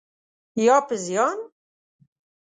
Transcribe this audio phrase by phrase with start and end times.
[0.65, 1.39] یا په زیان؟